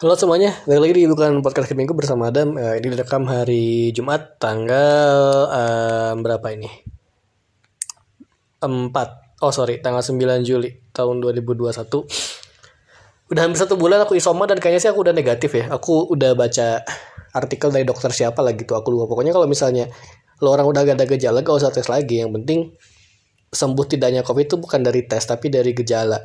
Halo 0.00 0.16
semuanya, 0.16 0.56
balik 0.64 0.80
lagi 0.80 0.94
di 0.96 1.04
Bukan 1.12 1.44
Podcast 1.44 1.76
Minggu 1.76 1.92
bersama 1.92 2.32
Adam. 2.32 2.56
Eh, 2.56 2.80
ini 2.80 2.88
direkam 2.88 3.28
hari 3.28 3.92
Jumat 3.92 4.40
tanggal 4.40 5.44
eh, 5.52 6.12
berapa 6.16 6.46
ini? 6.56 6.72
4. 8.64 9.44
Oh 9.44 9.52
sorry, 9.52 9.84
tanggal 9.84 10.00
9 10.00 10.40
Juli 10.40 10.72
tahun 10.96 11.20
2021. 11.20 11.84
Udah 13.28 13.40
hampir 13.44 13.60
satu 13.60 13.76
bulan 13.76 14.00
aku 14.00 14.16
isoma 14.16 14.48
dan 14.48 14.56
kayaknya 14.56 14.80
sih 14.80 14.88
aku 14.88 15.04
udah 15.04 15.12
negatif 15.12 15.52
ya. 15.52 15.68
Aku 15.68 16.08
udah 16.08 16.32
baca 16.32 16.80
artikel 17.36 17.68
dari 17.68 17.84
dokter 17.84 18.08
siapa 18.08 18.40
lah 18.40 18.56
gitu. 18.56 18.72
Aku 18.72 18.88
lupa. 18.88 19.04
Pokoknya 19.04 19.36
kalau 19.36 19.44
misalnya 19.44 19.84
lo 20.40 20.56
orang 20.56 20.64
udah 20.64 20.80
gak 20.80 20.96
ada 20.96 21.04
gejala 21.12 21.44
gak 21.44 21.60
usah 21.60 21.76
tes 21.76 21.92
lagi. 21.92 22.24
Yang 22.24 22.40
penting 22.40 22.72
sembuh 23.52 23.84
tidaknya 23.84 24.24
COVID 24.24 24.48
itu 24.48 24.56
bukan 24.56 24.80
dari 24.80 25.04
tes 25.04 25.28
tapi 25.28 25.52
dari 25.52 25.76
gejala. 25.76 26.24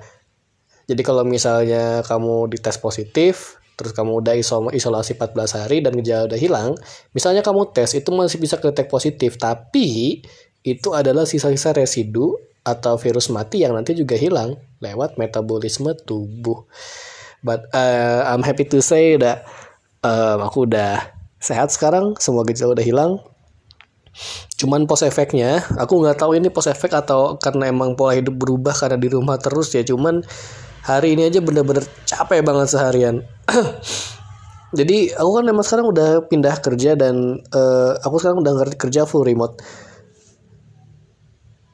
Jadi 0.88 1.02
kalau 1.04 1.28
misalnya 1.28 2.08
kamu 2.08 2.56
dites 2.56 2.80
positif, 2.80 3.65
terus 3.76 3.92
kamu 3.92 4.24
udah 4.24 4.34
isolasi 4.72 5.20
14 5.20 5.60
hari 5.60 5.84
dan 5.84 5.94
gejala 6.00 6.32
udah 6.32 6.40
hilang, 6.40 6.70
misalnya 7.12 7.44
kamu 7.44 7.72
tes 7.76 7.92
itu 7.96 8.10
masih 8.12 8.40
bisa 8.40 8.56
kedetek 8.60 8.88
positif, 8.88 9.36
tapi 9.36 10.20
itu 10.66 10.90
adalah 10.98 11.30
sisa-sisa 11.30 11.76
residu 11.76 12.40
atau 12.66 12.98
virus 12.98 13.30
mati 13.30 13.62
yang 13.62 13.78
nanti 13.78 13.94
juga 13.94 14.18
hilang 14.18 14.58
lewat 14.82 15.22
metabolisme 15.22 15.94
tubuh. 15.94 16.66
But 17.46 17.70
uh, 17.78 18.26
I'm 18.26 18.42
happy 18.42 18.66
to 18.74 18.82
say 18.82 19.22
that 19.22 19.46
um, 20.02 20.42
aku 20.42 20.66
udah 20.66 21.14
sehat 21.38 21.70
sekarang, 21.70 22.18
semua 22.18 22.42
gejala 22.42 22.74
udah 22.74 22.82
hilang. 22.82 23.12
Cuman 24.58 24.90
pos 24.90 25.06
efeknya, 25.06 25.62
aku 25.78 26.02
nggak 26.02 26.18
tahu 26.18 26.34
ini 26.42 26.50
pos 26.50 26.66
efek 26.66 26.90
atau 26.98 27.38
karena 27.38 27.70
emang 27.70 27.94
pola 27.94 28.18
hidup 28.18 28.34
berubah 28.34 28.74
karena 28.74 28.98
di 28.98 29.14
rumah 29.14 29.38
terus 29.38 29.70
ya. 29.78 29.86
Cuman 29.86 30.26
hari 30.86 31.18
ini 31.18 31.26
aja 31.26 31.42
bener-bener 31.42 31.82
capek 32.06 32.46
banget 32.46 32.70
seharian. 32.70 33.26
Jadi 34.78 35.10
aku 35.18 35.30
kan 35.42 35.46
emang 35.50 35.66
sekarang 35.66 35.90
udah 35.90 36.10
pindah 36.30 36.56
kerja 36.62 36.94
dan 36.94 37.42
uh, 37.50 37.98
aku 38.06 38.22
sekarang 38.22 38.46
udah 38.46 38.54
kerja 38.78 39.10
full 39.10 39.26
remote. 39.26 39.58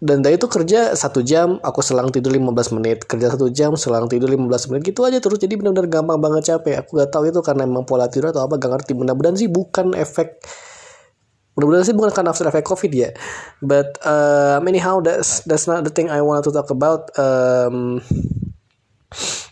Dan 0.01 0.25
dari 0.25 0.33
itu 0.33 0.49
kerja 0.49 0.97
satu 0.97 1.21
jam 1.21 1.61
aku 1.61 1.85
selang 1.85 2.09
tidur 2.09 2.33
15 2.33 2.73
menit. 2.73 3.05
Kerja 3.05 3.37
satu 3.37 3.53
jam 3.53 3.77
selang 3.77 4.09
tidur 4.09 4.33
15 4.33 4.49
menit 4.73 4.81
gitu 4.81 5.05
aja 5.05 5.21
terus. 5.21 5.37
Jadi 5.37 5.61
benar-benar 5.61 5.91
gampang 5.91 6.17
banget 6.17 6.57
capek. 6.57 6.81
Aku 6.81 6.97
gak 6.97 7.13
tahu 7.13 7.29
itu 7.29 7.37
karena 7.45 7.69
emang 7.69 7.85
pola 7.85 8.09
tidur 8.09 8.33
atau 8.33 8.41
apa 8.49 8.57
gak 8.57 8.81
ngerti. 8.81 8.97
Mudah-mudahan 8.97 9.37
sih 9.37 9.51
bukan 9.51 9.93
efek 9.93 10.41
mudah-mudahan 11.51 11.83
sih 11.83 11.93
bukan 11.93 12.15
karena 12.15 12.31
after 12.33 12.47
efek 12.49 12.65
covid 12.65 12.89
ya. 12.89 13.09
But 13.61 14.01
uh, 14.01 14.57
anyhow 14.65 15.05
that's 15.05 15.45
that's 15.45 15.69
not 15.69 15.85
the 15.85 15.93
thing 15.93 16.09
I 16.09 16.25
want 16.25 16.47
to 16.49 16.51
talk 16.55 16.73
about. 16.73 17.13
Um, 17.19 18.01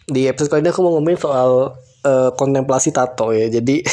di 0.10 0.26
episode 0.26 0.50
kali 0.50 0.62
ini 0.66 0.72
aku 0.74 0.82
mau 0.82 0.98
ngomongin 0.98 1.20
soal 1.22 1.78
uh, 2.04 2.30
kontemplasi 2.34 2.90
tato 2.90 3.30
ya. 3.32 3.48
Jadi 3.48 3.86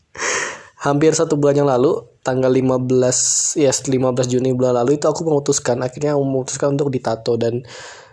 hampir 0.86 1.16
satu 1.16 1.40
bulan 1.40 1.64
yang 1.64 1.68
lalu, 1.70 2.04
tanggal 2.20 2.52
15 2.52 3.58
ya 3.58 3.72
yes, 3.72 3.88
15 3.88 4.28
Juni 4.28 4.52
bulan 4.52 4.84
lalu 4.84 5.00
itu 5.00 5.08
aku 5.08 5.24
memutuskan 5.24 5.80
akhirnya 5.80 6.14
memutuskan 6.14 6.76
untuk 6.76 6.92
ditato 6.92 7.40
dan 7.40 7.64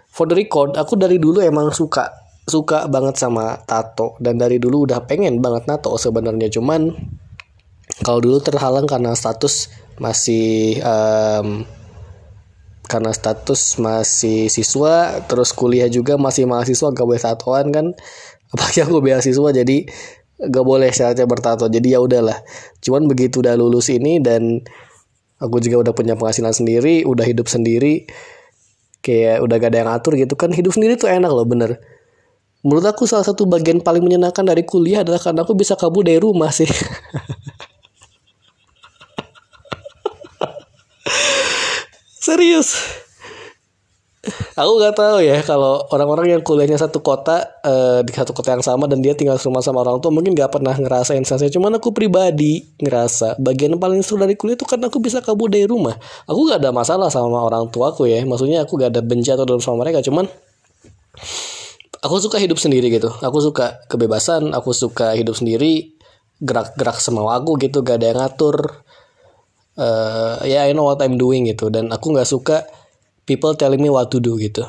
for 0.08 0.24
the 0.26 0.36
record 0.40 0.80
aku 0.80 0.96
dari 0.96 1.20
dulu 1.20 1.44
emang 1.44 1.76
suka 1.76 2.08
suka 2.48 2.88
banget 2.88 3.20
sama 3.20 3.60
tato. 3.66 4.16
Dan 4.22 4.40
dari 4.40 4.62
dulu 4.62 4.88
udah 4.88 5.04
pengen 5.04 5.42
banget 5.42 5.68
nato 5.68 5.98
sebenarnya. 5.98 6.48
Cuman 6.54 6.94
kalau 8.06 8.20
dulu 8.22 8.38
terhalang 8.40 8.86
karena 8.86 9.18
status 9.18 9.72
masih 9.98 10.80
um, 10.84 11.64
karena 12.96 13.12
status 13.12 13.76
masih 13.84 14.48
siswa 14.48 15.20
terus 15.28 15.52
kuliah 15.52 15.92
juga 15.92 16.16
masih 16.16 16.48
mahasiswa 16.48 16.96
gak 16.96 17.04
boleh 17.04 17.20
tatoan 17.20 17.76
kan. 17.76 17.92
Apalagi 18.56 18.88
aku 18.88 19.04
beasiswa 19.04 19.50
jadi 19.52 19.78
gak 20.40 20.64
boleh 20.64 20.88
syaratnya 20.96 21.28
bertato 21.28 21.68
jadi 21.68 22.00
ya 22.00 22.00
udahlah. 22.00 22.40
Cuman 22.80 23.12
begitu 23.12 23.44
udah 23.44 23.60
lulus 23.60 23.92
ini 23.92 24.24
dan 24.24 24.64
aku 25.44 25.60
juga 25.60 25.92
udah 25.92 25.94
punya 25.94 26.16
penghasilan 26.16 26.56
sendiri 26.56 27.04
udah 27.04 27.28
hidup 27.28 27.52
sendiri 27.52 28.08
kayak 29.04 29.44
udah 29.44 29.56
gak 29.60 29.76
ada 29.76 29.80
yang 29.84 29.92
atur 29.92 30.16
gitu 30.16 30.40
kan 30.40 30.56
hidup 30.56 30.72
sendiri 30.72 30.96
tuh 30.96 31.12
enak 31.12 31.36
loh 31.36 31.44
bener. 31.44 31.84
Menurut 32.64 32.88
aku 32.88 33.04
salah 33.06 33.28
satu 33.28 33.44
bagian 33.44 33.84
paling 33.84 34.02
menyenangkan 34.02 34.48
dari 34.48 34.64
kuliah 34.64 35.04
adalah 35.04 35.20
karena 35.20 35.44
aku 35.44 35.54
bisa 35.54 35.76
kabur 35.78 36.02
dari 36.02 36.18
rumah 36.18 36.50
sih 36.50 36.66
serius? 42.26 42.74
Aku 44.58 44.82
nggak 44.82 44.98
tahu 44.98 45.22
ya 45.22 45.38
kalau 45.46 45.86
orang-orang 45.94 46.34
yang 46.34 46.42
kuliahnya 46.42 46.82
satu 46.82 47.06
kota 47.06 47.46
uh, 47.62 48.02
di 48.02 48.10
satu 48.10 48.34
kota 48.34 48.58
yang 48.58 48.66
sama 48.66 48.90
dan 48.90 48.98
dia 48.98 49.14
tinggal 49.14 49.38
rumah 49.38 49.62
sama 49.62 49.86
orang 49.86 50.02
tua 50.02 50.10
mungkin 50.10 50.34
nggak 50.34 50.50
pernah 50.50 50.74
ngerasain 50.74 51.22
sensasi 51.22 51.54
cuman 51.54 51.78
aku 51.78 51.94
pribadi 51.94 52.66
ngerasa 52.82 53.38
bagian 53.38 53.78
paling 53.78 54.02
seru 54.02 54.18
dari 54.18 54.34
kuliah 54.34 54.58
itu 54.58 54.66
karena 54.66 54.90
aku 54.90 54.98
bisa 54.98 55.22
kabur 55.22 55.54
dari 55.54 55.70
rumah. 55.70 55.94
Aku 56.26 56.50
gak 56.50 56.58
ada 56.58 56.74
masalah 56.74 57.14
sama 57.14 57.38
orang 57.46 57.70
tua 57.70 57.94
aku 57.94 58.10
ya 58.10 58.18
maksudnya 58.26 58.66
aku 58.66 58.82
gak 58.82 58.98
ada 58.98 59.06
benci 59.06 59.30
atau 59.30 59.46
dalam 59.46 59.62
sama 59.62 59.86
mereka 59.86 60.02
cuman 60.02 60.26
aku 62.02 62.16
suka 62.18 62.42
hidup 62.42 62.58
sendiri 62.58 62.90
gitu. 62.90 63.14
Aku 63.22 63.38
suka 63.46 63.86
kebebasan 63.86 64.58
aku 64.58 64.74
suka 64.74 65.14
hidup 65.14 65.38
sendiri 65.38 65.94
gerak-gerak 66.42 66.98
semau 66.98 67.30
aku 67.30 67.62
gitu 67.62 67.86
gak 67.86 68.02
ada 68.02 68.06
yang 68.10 68.20
ngatur 68.26 68.85
uh, 69.80 70.42
ya 70.44 70.64
yeah, 70.64 70.64
I 70.68 70.72
know 70.76 70.88
what 70.88 71.00
I'm 71.04 71.16
doing 71.20 71.48
gitu. 71.48 71.72
Dan 71.72 71.92
aku 71.92 72.16
nggak 72.16 72.28
suka 72.28 72.68
people 73.28 73.56
telling 73.56 73.80
me 73.80 73.92
what 73.92 74.12
to 74.12 74.20
do 74.20 74.40
gitu. 74.40 74.64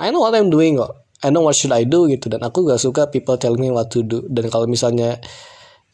I 0.00 0.10
know 0.10 0.24
what 0.24 0.34
I'm 0.34 0.50
doing 0.50 0.76
kok. 0.78 1.04
I 1.24 1.32
know 1.32 1.46
what 1.46 1.56
should 1.56 1.72
I 1.72 1.88
do 1.88 2.10
gitu. 2.10 2.28
Dan 2.28 2.44
aku 2.44 2.66
nggak 2.66 2.80
suka 2.80 3.08
people 3.08 3.40
telling 3.40 3.60
me 3.62 3.70
what 3.72 3.88
to 3.94 4.04
do. 4.04 4.26
Dan 4.28 4.52
kalau 4.52 4.68
misalnya 4.68 5.16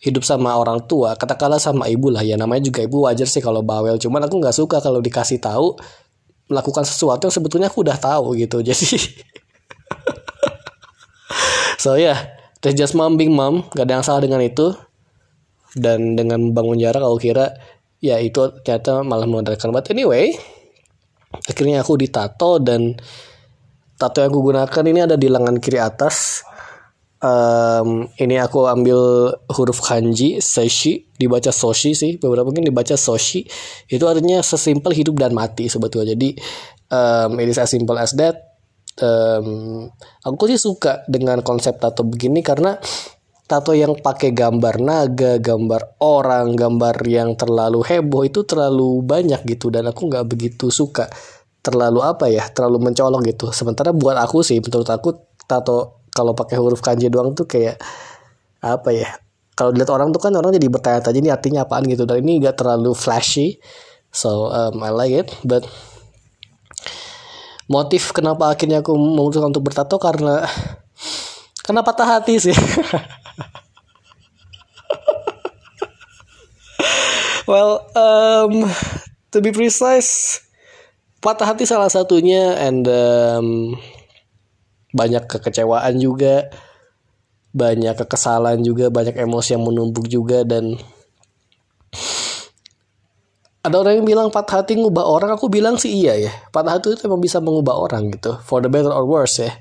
hidup 0.00 0.24
sama 0.24 0.56
orang 0.56 0.88
tua 0.88 1.14
katakanlah 1.14 1.60
sama 1.60 1.86
ibu 1.86 2.10
lah. 2.10 2.24
Ya 2.24 2.34
namanya 2.40 2.66
juga 2.72 2.80
ibu 2.82 3.06
wajar 3.06 3.28
sih 3.28 3.44
kalau 3.44 3.62
bawel. 3.62 4.00
Cuman 4.00 4.26
aku 4.26 4.40
nggak 4.40 4.56
suka 4.56 4.82
kalau 4.82 4.98
dikasih 4.98 5.38
tahu 5.38 5.76
melakukan 6.50 6.82
sesuatu 6.82 7.30
yang 7.30 7.34
sebetulnya 7.34 7.68
aku 7.70 7.86
udah 7.86 7.94
tahu 8.00 8.34
gitu. 8.34 8.58
Jadi 8.66 8.98
so 11.78 11.94
ya. 11.94 12.16
Yeah, 12.16 12.18
that's 12.64 12.74
just 12.74 12.96
mom 12.96 13.14
being 13.20 13.36
mom. 13.36 13.68
Gak 13.76 13.86
ada 13.86 14.00
yang 14.00 14.04
salah 14.04 14.24
dengan 14.24 14.40
itu. 14.42 14.74
Dan 15.76 16.18
dengan 16.18 16.50
bangun 16.50 16.82
jarak 16.82 17.04
aku 17.04 17.30
kira 17.30 17.54
ya 18.00 18.16
itu 18.18 18.40
ternyata 18.64 19.04
malah 19.04 19.28
memudahkan 19.28 19.68
but 19.70 19.86
anyway 19.92 20.32
akhirnya 21.46 21.84
aku 21.84 21.94
ditato 22.00 22.58
dan 22.58 22.98
tato 24.00 24.24
yang 24.24 24.32
aku 24.32 24.40
gunakan 24.40 24.84
ini 24.88 25.00
ada 25.04 25.16
di 25.20 25.28
lengan 25.28 25.60
kiri 25.60 25.76
atas. 25.76 26.48
Um, 27.20 28.08
ini 28.16 28.40
aku 28.40 28.64
ambil 28.64 29.28
huruf 29.52 29.84
kanji 29.84 30.40
seshi 30.40 31.04
dibaca 31.20 31.52
soshi 31.52 31.92
sih 31.92 32.16
beberapa 32.16 32.48
mungkin 32.48 32.64
dibaca 32.64 32.96
soshi. 32.96 33.44
Itu 33.92 34.08
artinya 34.08 34.40
sesimpel 34.40 34.96
hidup 34.96 35.20
dan 35.20 35.36
mati 35.36 35.68
sebetulnya. 35.68 36.16
Jadi 36.16 36.40
um, 36.88 37.36
ini 37.36 37.52
as 37.52 37.68
simple 37.68 38.00
as 38.00 38.16
that. 38.16 38.56
Um, 39.00 39.92
aku 40.24 40.48
sih 40.48 40.56
suka 40.56 41.04
dengan 41.08 41.44
konsep 41.44 41.76
tato 41.76 42.04
begini 42.08 42.40
karena 42.40 42.80
tato 43.50 43.74
yang 43.74 43.98
pakai 43.98 44.30
gambar 44.30 44.78
naga, 44.78 45.42
gambar 45.42 45.98
orang, 45.98 46.54
gambar 46.54 46.94
yang 47.02 47.34
terlalu 47.34 47.82
heboh 47.82 48.22
itu 48.22 48.46
terlalu 48.46 49.02
banyak 49.02 49.42
gitu 49.42 49.74
dan 49.74 49.90
aku 49.90 50.06
nggak 50.06 50.22
begitu 50.30 50.70
suka 50.70 51.10
terlalu 51.58 51.98
apa 52.06 52.30
ya, 52.30 52.46
terlalu 52.46 52.78
mencolok 52.78 53.26
gitu. 53.26 53.50
Sementara 53.50 53.90
buat 53.90 54.14
aku 54.22 54.46
sih, 54.46 54.62
menurut 54.62 54.86
aku 54.86 55.18
tato 55.50 56.06
kalau 56.14 56.30
pakai 56.38 56.62
huruf 56.62 56.78
kanji 56.78 57.10
doang 57.10 57.34
tuh 57.34 57.50
kayak 57.50 57.82
apa 58.62 58.94
ya? 58.94 59.18
Kalau 59.58 59.74
dilihat 59.74 59.90
orang 59.90 60.14
tuh 60.14 60.22
kan 60.22 60.32
orang 60.38 60.54
jadi 60.54 60.70
bertanya-tanya 60.70 61.18
ini 61.18 61.30
artinya 61.34 61.60
apaan 61.66 61.84
gitu 61.90 62.06
dan 62.06 62.22
ini 62.22 62.38
nggak 62.38 62.54
terlalu 62.54 62.94
flashy, 62.94 63.58
so 64.14 64.46
um, 64.46 64.78
I 64.78 64.94
like 64.94 65.12
it, 65.26 65.28
but 65.42 65.66
motif 67.66 68.14
kenapa 68.14 68.54
akhirnya 68.54 68.80
aku 68.80 68.94
memutuskan 68.94 69.50
untuk 69.50 69.66
bertato 69.66 69.98
karena 69.98 70.46
karena 71.66 71.86
patah 71.86 72.18
hati 72.18 72.34
sih 72.42 72.56
well, 77.50 77.86
um, 77.98 78.70
to 79.34 79.42
be 79.42 79.50
precise, 79.50 80.42
patah 81.18 81.50
hati 81.50 81.66
salah 81.66 81.90
satunya, 81.90 82.54
and 82.62 82.86
um, 82.86 83.74
banyak 84.94 85.26
kekecewaan 85.26 85.98
juga, 85.98 86.50
banyak 87.50 87.98
kekesalan 87.98 88.62
juga, 88.62 88.90
banyak 88.94 89.18
emosi 89.18 89.58
yang 89.58 89.66
menumpuk 89.66 90.06
juga, 90.06 90.46
dan 90.46 90.78
ada 93.60 93.76
orang 93.76 94.00
yang 94.00 94.06
bilang 94.08 94.28
patah 94.32 94.62
hati 94.62 94.78
ngubah 94.78 95.04
orang, 95.04 95.30
aku 95.36 95.52
bilang 95.52 95.76
sih 95.76 95.92
iya 95.92 96.16
ya. 96.16 96.32
Patah 96.48 96.78
hati 96.78 96.96
itu 96.96 97.04
emang 97.04 97.20
bisa 97.20 97.42
mengubah 97.42 97.76
orang 97.76 98.08
gitu, 98.14 98.38
for 98.46 98.64
the 98.64 98.70
better 98.72 98.94
or 98.94 99.04
worse 99.04 99.42
ya. 99.42 99.52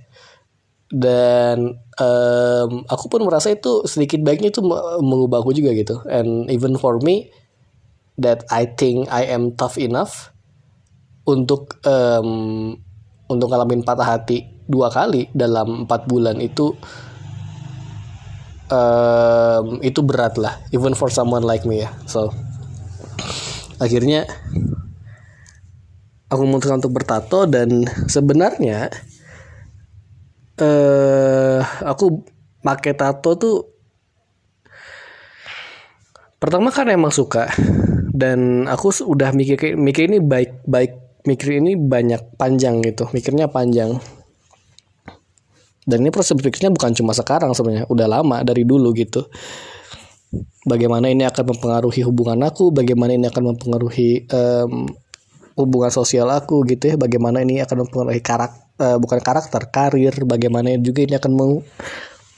Dan 0.89 1.77
um, 2.01 2.71
aku 2.89 3.05
pun 3.13 3.21
merasa 3.21 3.53
itu 3.53 3.85
sedikit 3.85 4.19
baiknya 4.25 4.49
itu 4.49 4.65
mengubah 5.01 5.45
aku 5.45 5.53
juga 5.53 5.69
gitu. 5.77 6.01
And 6.09 6.49
even 6.49 6.81
for 6.81 6.97
me, 6.99 7.29
that 8.19 8.43
I 8.51 8.67
think 8.67 9.07
I 9.07 9.31
am 9.31 9.55
tough 9.55 9.79
enough 9.79 10.35
untuk 11.23 11.79
um, 11.87 12.75
untuk 13.31 13.47
ngalamin 13.47 13.87
patah 13.87 14.17
hati 14.19 14.65
dua 14.67 14.91
kali 14.91 15.31
dalam 15.31 15.87
empat 15.87 16.05
bulan 16.05 16.37
itu 16.43 16.75
um, 18.69 19.79
itu 19.81 19.99
berat 20.03 20.35
lah 20.37 20.59
even 20.75 20.93
for 20.93 21.09
someone 21.09 21.47
like 21.47 21.63
me 21.63 21.87
ya 21.87 21.89
so 22.05 22.29
akhirnya 23.79 24.27
aku 26.29 26.41
memutuskan 26.45 26.83
untuk 26.83 26.93
bertato 26.93 27.49
dan 27.49 27.87
sebenarnya 28.05 28.91
uh, 30.59 31.59
aku 31.83 32.23
pakai 32.59 32.93
tato 32.95 33.35
tuh 33.39 33.57
pertama 36.39 36.71
kan 36.71 36.87
emang 36.91 37.11
suka. 37.11 37.47
Dan 38.19 38.67
aku 38.67 38.91
udah 39.07 39.31
mikir 39.31 39.79
mikir 39.79 40.11
ini 40.11 40.19
baik 40.19 40.67
baik 40.67 41.23
mikir 41.23 41.63
ini 41.63 41.79
banyak 41.79 42.35
panjang 42.35 42.83
gitu 42.83 43.07
mikirnya 43.15 43.47
panjang. 43.47 43.95
Dan 45.89 46.05
ini 46.05 46.11
proses 46.13 46.35
berpikirnya 46.37 46.69
bukan 46.69 46.93
cuma 46.93 47.15
sekarang 47.15 47.55
sebenarnya 47.55 47.89
udah 47.89 48.07
lama 48.07 48.37
dari 48.43 48.67
dulu 48.67 48.93
gitu. 48.93 49.25
Bagaimana 50.67 51.09
ini 51.09 51.25
akan 51.25 51.55
mempengaruhi 51.55 52.05
hubungan 52.05 52.45
aku 52.45 52.69
bagaimana 52.69 53.17
ini 53.17 53.25
akan 53.25 53.55
mempengaruhi 53.55 54.29
um, 54.29 54.85
hubungan 55.57 55.91
sosial 55.91 56.29
aku 56.29 56.61
gitu 56.69 56.93
ya 56.93 56.95
bagaimana 56.95 57.41
ini 57.41 57.59
akan 57.59 57.83
mempengaruhi 57.83 58.21
karakter 58.21 58.68
uh, 58.79 58.97
bukan 58.97 59.19
karakter 59.19 59.67
karir 59.69 60.15
bagaimana 60.23 60.73
juga 60.79 61.03
ini 61.03 61.19
akan 61.19 61.31
meng 61.35 61.53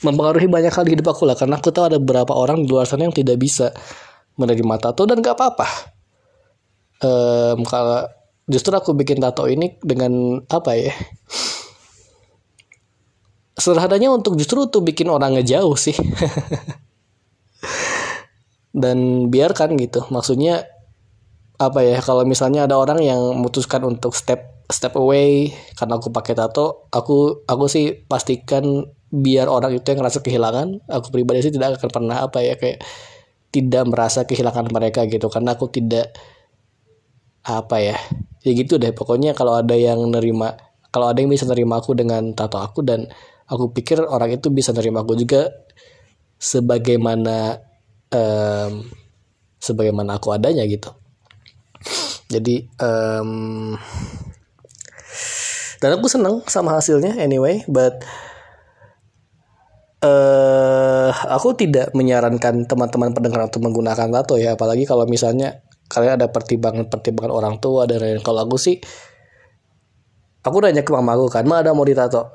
mempengaruhi 0.02 0.50
banyak 0.50 0.74
hal 0.74 0.84
di 0.84 0.98
hidup 0.98 1.14
aku 1.14 1.24
lah. 1.24 1.38
Karena 1.38 1.62
aku 1.62 1.70
tahu 1.70 1.94
ada 1.94 1.98
beberapa 2.02 2.34
orang 2.34 2.66
di 2.66 2.68
luar 2.68 2.84
sana 2.84 3.06
yang 3.06 3.14
tidak 3.14 3.38
bisa 3.38 3.70
menerima 4.34 4.74
tato 4.82 5.06
dan 5.06 5.22
gak 5.22 5.38
apa-apa. 5.38 5.66
Um, 7.02 7.62
kalau 7.62 8.06
justru 8.50 8.74
aku 8.74 8.98
bikin 8.98 9.22
tato 9.22 9.46
ini 9.46 9.78
dengan 9.78 10.42
apa 10.50 10.74
ya? 10.74 10.90
Sederhananya 13.54 14.10
untuk 14.10 14.34
justru 14.34 14.66
untuk 14.66 14.82
bikin 14.82 15.06
orang 15.06 15.38
ngejauh 15.38 15.78
sih. 15.78 15.94
Dan 18.82 19.28
biarkan 19.30 19.78
gitu. 19.78 20.02
Maksudnya 20.10 20.66
apa 21.62 21.84
ya 21.86 22.02
kalau 22.02 22.26
misalnya 22.26 22.66
ada 22.66 22.74
orang 22.74 22.98
yang 23.04 23.20
memutuskan 23.38 23.86
untuk 23.86 24.18
step 24.18 24.51
step 24.70 24.94
away 24.98 25.50
karena 25.74 25.98
aku 25.98 26.12
pakai 26.14 26.38
tato 26.38 26.86
aku 26.94 27.46
aku 27.48 27.64
sih 27.66 28.06
pastikan 28.06 28.86
biar 29.12 29.50
orang 29.50 29.76
itu 29.76 29.84
yang 29.92 30.00
ngerasa 30.00 30.24
kehilangan 30.24 30.88
aku 30.88 31.12
pribadi 31.12 31.44
sih 31.44 31.52
tidak 31.52 31.76
akan 31.80 31.90
pernah 31.92 32.16
apa 32.24 32.40
ya 32.40 32.56
kayak 32.56 32.80
tidak 33.52 33.84
merasa 33.84 34.24
kehilangan 34.24 34.72
mereka 34.72 35.04
gitu. 35.06 35.28
Karena 35.28 35.54
aku 35.54 35.68
tidak 35.68 36.16
apa 37.44 37.76
ya 37.78 37.96
ya 38.42 38.52
gitu 38.56 38.80
deh. 38.80 38.90
Pokoknya 38.96 39.36
kalau 39.36 39.60
ada 39.60 39.76
yang 39.76 40.00
nerima 40.08 40.56
kalau 40.88 41.12
ada 41.12 41.20
yang 41.20 41.30
bisa 41.30 41.44
nerima 41.44 41.78
aku 41.78 41.92
dengan 41.92 42.32
tato 42.32 42.58
aku 42.58 42.80
dan 42.82 43.06
aku 43.46 43.70
pikir 43.76 44.00
orang 44.02 44.32
itu 44.32 44.48
bisa 44.48 44.72
nerima 44.72 45.04
aku 45.04 45.14
juga 45.14 45.52
sebagaimana 46.40 47.60
um, 48.08 48.88
sebagaimana 49.60 50.16
aku 50.16 50.32
adanya 50.32 50.64
gitu. 50.64 50.90
Jadi 52.32 52.64
um, 52.80 53.76
dan 55.82 55.98
aku 55.98 56.06
seneng 56.06 56.46
sama 56.46 56.78
hasilnya 56.78 57.18
anyway 57.18 57.66
but 57.66 58.06
uh, 60.02 61.10
aku 61.30 61.54
tidak 61.56 61.94
menyarankan 61.94 62.66
teman-teman 62.66 63.14
pendengar 63.14 63.46
untuk 63.48 63.62
menggunakan 63.64 64.10
tato 64.10 64.36
ya. 64.36 64.58
Apalagi 64.58 64.84
kalau 64.84 65.06
misalnya 65.06 65.62
kalian 65.88 66.20
ada 66.20 66.28
pertimbangan-pertimbangan 66.28 67.32
orang 67.32 67.56
tua 67.62 67.84
dan 67.84 68.02
lain 68.02 68.20
kalau 68.24 68.48
aku 68.48 68.56
sih 68.56 68.80
aku 70.42 70.56
nanya 70.64 70.82
ke 70.82 70.90
mamaku 70.90 71.28
kan 71.30 71.46
ma 71.46 71.62
ada 71.62 71.72
mau 71.72 71.86
ditato? 71.86 72.30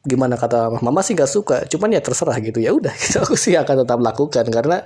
Gimana 0.00 0.34
kata 0.38 0.80
mama? 0.80 1.00
Sih 1.04 1.12
gak 1.12 1.30
suka 1.30 1.56
cuman 1.70 1.96
ya 1.96 2.00
terserah 2.02 2.36
gitu. 2.42 2.58
Ya 2.58 2.74
udah 2.74 2.92
gitu 2.94 3.20
aku 3.24 3.38
sih 3.38 3.54
akan 3.54 3.86
tetap 3.86 3.98
lakukan 4.02 4.46
karena 4.50 4.82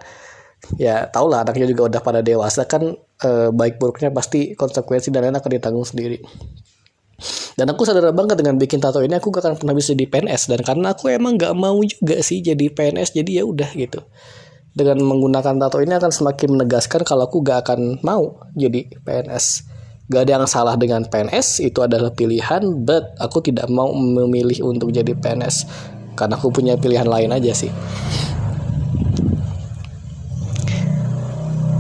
ya 0.81 1.05
tau 1.13 1.29
lah 1.29 1.45
anaknya 1.45 1.69
juga 1.69 1.93
udah 1.93 2.01
pada 2.01 2.21
dewasa 2.25 2.65
kan 2.65 2.97
e, 3.21 3.31
baik 3.53 3.77
buruknya 3.77 4.09
pasti 4.09 4.57
konsekuensi 4.57 5.13
dan 5.13 5.29
lain 5.29 5.37
akan 5.37 5.51
ditanggung 5.61 5.85
sendiri 5.85 6.25
dan 7.55 7.71
aku 7.71 7.87
sadar 7.87 8.11
banget 8.11 8.43
dengan 8.43 8.59
bikin 8.59 8.83
tato 8.83 8.99
ini 8.99 9.15
aku 9.15 9.31
gak 9.31 9.47
akan 9.47 9.55
pernah 9.63 9.75
bisa 9.79 9.95
di 9.95 10.11
PNS 10.11 10.51
dan 10.51 10.61
karena 10.67 10.91
aku 10.91 11.07
emang 11.11 11.39
gak 11.39 11.55
mau 11.55 11.79
juga 11.87 12.19
sih 12.19 12.43
jadi 12.43 12.67
PNS 12.71 13.15
jadi 13.15 13.43
ya 13.43 13.45
udah 13.47 13.71
gitu. 13.79 14.03
Dengan 14.75 14.99
menggunakan 15.07 15.55
tato 15.63 15.79
ini 15.79 15.95
akan 15.95 16.11
semakin 16.11 16.59
menegaskan 16.59 17.07
kalau 17.07 17.31
aku 17.31 17.47
gak 17.47 17.71
akan 17.71 18.03
mau 18.03 18.43
jadi 18.59 18.91
PNS 19.07 19.71
gak 20.11 20.29
ada 20.29 20.33
yang 20.43 20.47
salah 20.51 20.75
dengan 20.77 21.07
PNS 21.07 21.65
itu 21.65 21.81
adalah 21.81 22.13
pilihan 22.13 22.61
but 22.85 23.15
aku 23.17 23.41
tidak 23.41 23.71
mau 23.73 23.89
memilih 23.95 24.67
untuk 24.67 24.93
jadi 24.93 25.17
PNS 25.17 25.65
karena 26.19 26.35
aku 26.35 26.51
punya 26.51 26.75
pilihan 26.75 27.07
lain 27.07 27.31
aja 27.31 27.55
sih. 27.55 27.71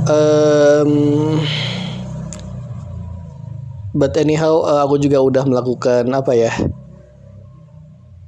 Um, 0.05 1.41
but 3.95 4.13
anyhow 4.19 4.67
uh, 4.67 4.83
aku 4.85 4.99
juga 4.99 5.23
udah 5.23 5.47
melakukan 5.47 6.05
apa 6.11 6.35
ya? 6.35 6.53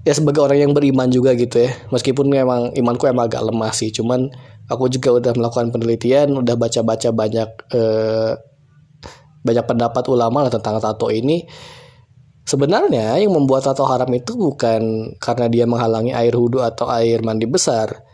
Ya 0.06 0.14
sebagai 0.14 0.38
orang 0.46 0.62
yang 0.62 0.72
beriman 0.72 1.10
juga 1.10 1.34
gitu 1.34 1.66
ya. 1.66 1.74
Meskipun 1.90 2.30
memang 2.30 2.70
imanku 2.78 3.10
emang 3.10 3.26
agak 3.26 3.42
lemah 3.42 3.74
sih 3.74 3.90
cuman 3.90 4.30
aku 4.70 4.86
juga 4.86 5.18
udah 5.18 5.32
melakukan 5.34 5.74
penelitian 5.74 6.38
udah 6.38 6.54
baca-baca 6.54 7.10
banyak 7.10 7.50
uh, 7.74 8.38
banyak 9.42 9.64
pendapat 9.66 10.06
ulama 10.06 10.46
lah 10.46 10.52
tentang 10.54 10.78
tato 10.78 11.10
ini. 11.10 11.42
Sebenarnya 12.46 13.18
yang 13.18 13.34
membuat 13.34 13.66
tato 13.66 13.82
haram 13.90 14.06
itu 14.14 14.38
bukan 14.38 15.12
karena 15.18 15.50
dia 15.50 15.66
menghalangi 15.66 16.14
air 16.14 16.30
wudhu 16.30 16.62
atau 16.62 16.86
air 16.86 17.18
mandi 17.26 17.50
besar 17.50 18.06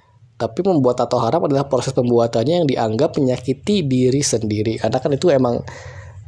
tapi 0.42 0.66
membuat 0.66 0.98
tato 0.98 1.22
haram 1.22 1.46
adalah 1.46 1.70
proses 1.70 1.94
pembuatannya 1.94 2.64
yang 2.64 2.66
dianggap 2.66 3.14
menyakiti 3.14 3.86
diri 3.86 4.18
sendiri. 4.26 4.74
Karena 4.74 4.98
kan 4.98 5.14
itu 5.14 5.30
emang 5.30 5.62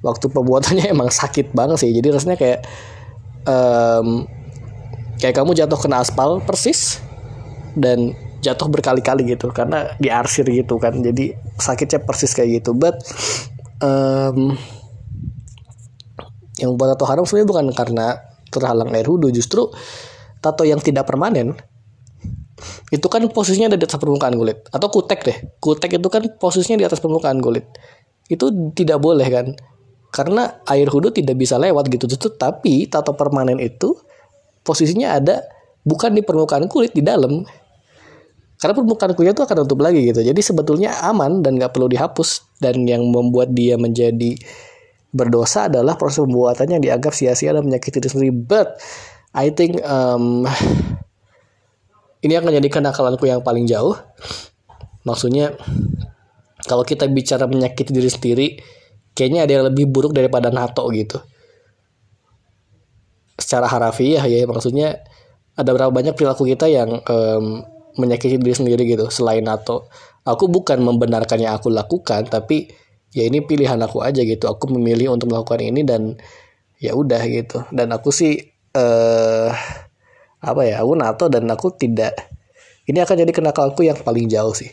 waktu 0.05 0.29
pembuatannya 0.29 0.87
emang 0.95 1.09
sakit 1.09 1.57
banget 1.57 1.81
sih. 1.81 1.91
Jadi 1.97 2.09
rasanya 2.13 2.37
kayak 2.37 2.61
um, 3.49 4.29
kayak 5.17 5.35
kamu 5.35 5.57
jatuh 5.57 5.81
kena 5.81 6.05
aspal 6.05 6.45
persis 6.45 7.01
dan 7.75 8.13
jatuh 8.45 8.69
berkali-kali 8.69 9.25
gitu 9.25 9.49
karena 9.49 9.97
diarsir 9.97 10.45
gitu 10.45 10.77
kan. 10.77 11.01
Jadi 11.01 11.33
sakitnya 11.57 12.05
persis 12.05 12.37
kayak 12.37 12.63
gitu. 12.63 12.77
But 12.77 13.01
um, 13.81 14.55
yang 16.61 16.77
buat 16.77 16.95
tato 16.95 17.09
haram 17.09 17.25
sebenarnya 17.25 17.49
bukan 17.49 17.67
karena 17.73 18.07
terhalang 18.53 18.95
air 18.95 19.09
wudhu 19.11 19.35
justru 19.35 19.67
tato 20.39 20.63
yang 20.63 20.79
tidak 20.79 21.11
permanen 21.11 21.59
itu 22.95 23.07
kan 23.11 23.27
posisinya 23.27 23.75
ada 23.75 23.79
di 23.81 23.85
atas 23.85 23.99
permukaan 23.99 24.39
kulit. 24.39 24.71
Atau 24.71 24.87
kutek 24.87 25.21
deh. 25.27 25.37
Kutek 25.59 25.99
itu 25.99 26.09
kan 26.13 26.23
posisinya 26.39 26.79
di 26.79 26.87
atas 26.87 27.03
permukaan 27.03 27.43
kulit. 27.43 27.67
Itu 28.31 28.71
tidak 28.73 29.03
boleh 29.03 29.27
kan 29.27 29.47
karena 30.15 30.63
air 30.71 30.87
wudhu 30.87 31.11
tidak 31.11 31.35
bisa 31.35 31.59
lewat 31.59 31.91
gitu. 31.91 32.07
Tapi 32.39 32.87
tato 32.87 33.19
permanen 33.19 33.59
itu 33.59 33.99
posisinya 34.63 35.19
ada 35.19 35.43
bukan 35.83 36.15
di 36.15 36.23
permukaan 36.23 36.71
kulit 36.71 36.95
di 36.95 37.03
dalam. 37.03 37.43
Karena 38.55 38.79
permukaan 38.79 39.19
kulit 39.19 39.35
itu 39.35 39.43
akan 39.43 39.67
tutup 39.67 39.83
lagi 39.83 40.07
gitu. 40.07 40.23
Jadi 40.23 40.39
sebetulnya 40.39 41.03
aman 41.03 41.43
dan 41.43 41.59
nggak 41.59 41.75
perlu 41.75 41.91
dihapus. 41.91 42.47
Dan 42.63 42.87
yang 42.87 43.03
membuat 43.11 43.51
dia 43.59 43.75
menjadi 43.75 44.39
berdosa 45.11 45.67
adalah 45.67 45.99
proses 45.99 46.23
pembuatannya 46.23 46.79
yang 46.79 46.85
dianggap 46.95 47.11
sia-sia 47.11 47.51
dan 47.51 47.67
menyakiti 47.67 47.99
diri 47.99 48.07
sendiri. 48.15 48.31
But 48.31 48.79
I 49.35 49.51
think 49.51 49.83
um, 49.83 50.47
ini 52.25 52.39
akan 52.39 52.55
jadi 52.55 52.69
kenakalanku 52.71 53.27
yang 53.27 53.43
paling 53.43 53.67
jauh. 53.67 53.99
Maksudnya 55.03 55.59
kalau 56.71 56.87
kita 56.87 57.11
bicara 57.11 57.51
menyakiti 57.51 57.91
diri 57.91 58.09
sendiri 58.09 58.49
kayaknya 59.15 59.47
ada 59.47 59.53
yang 59.57 59.65
lebih 59.71 59.89
buruk 59.89 60.13
daripada 60.13 60.51
NATO 60.51 60.85
gitu. 60.91 61.23
Secara 63.35 63.67
harafiah 63.67 64.23
ya 64.27 64.47
maksudnya 64.47 65.03
ada 65.55 65.71
berapa 65.71 65.91
banyak 65.91 66.15
perilaku 66.19 66.47
kita 66.51 66.67
yang 66.67 67.03
um, 67.07 67.63
menyakiti 67.95 68.39
diri 68.39 68.55
sendiri 68.55 68.83
gitu 68.85 69.07
selain 69.09 69.47
NATO. 69.47 69.87
Aku 70.27 70.51
bukan 70.51 70.83
membenarkan 70.83 71.39
yang 71.39 71.55
aku 71.55 71.71
lakukan 71.71 72.27
tapi 72.27 72.71
ya 73.15 73.27
ini 73.27 73.43
pilihan 73.43 73.79
aku 73.79 74.03
aja 74.03 74.23
gitu. 74.23 74.51
Aku 74.51 74.71
memilih 74.75 75.15
untuk 75.15 75.31
melakukan 75.31 75.63
ini 75.63 75.87
dan 75.87 76.19
ya 76.83 76.95
udah 76.95 77.23
gitu. 77.31 77.63
Dan 77.71 77.95
aku 77.95 78.11
sih 78.11 78.39
uh, 78.75 79.51
apa 80.45 80.63
ya 80.67 80.85
aku 80.85 80.93
NATO 80.99 81.25
dan 81.33 81.49
aku 81.49 81.73
tidak 81.73 82.13
ini 82.85 83.01
akan 83.01 83.17
jadi 83.25 83.33
kenakalanku 83.33 83.81
yang 83.81 83.97
paling 84.05 84.29
jauh 84.29 84.53
sih 84.53 84.69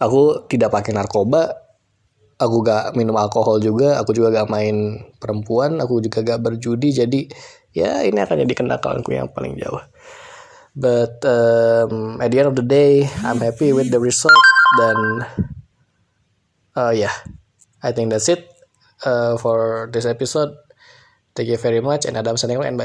aku 0.00 0.48
tidak 0.48 0.72
pakai 0.72 0.92
narkoba. 0.96 1.66
Aku 2.36 2.60
gak 2.60 2.92
minum 2.92 3.16
alkohol 3.16 3.64
juga. 3.64 3.96
Aku 4.00 4.12
juga 4.12 4.28
gak 4.28 4.52
main 4.52 5.00
perempuan. 5.16 5.80
Aku 5.80 6.04
juga 6.04 6.20
gak 6.20 6.44
berjudi. 6.44 6.92
Jadi 6.92 7.20
ya 7.72 8.04
ini 8.04 8.20
akan 8.20 8.44
jadi 8.44 8.54
kenakalanku 8.56 9.08
yang 9.12 9.32
paling 9.32 9.56
jauh. 9.56 9.80
But 10.76 11.24
um, 11.24 12.20
at 12.20 12.28
the 12.28 12.44
end 12.44 12.52
of 12.52 12.56
the 12.60 12.66
day 12.66 13.08
I'm 13.24 13.40
happy 13.40 13.72
with 13.72 13.88
the 13.88 13.96
result. 13.96 14.36
Dan 14.76 15.24
uh, 16.76 16.92
yeah. 16.92 17.16
I 17.80 17.92
think 17.92 18.12
that's 18.12 18.28
it 18.28 18.44
uh, 19.04 19.40
for 19.40 19.88
this 19.92 20.04
episode. 20.04 20.52
Thank 21.36 21.48
you 21.52 21.60
very 21.60 21.80
much 21.80 22.04
and 22.04 22.16
Adam 22.16 22.36
signing 22.36 22.60
and 22.60 22.76
bye 22.76 22.76
bye. 22.76 22.84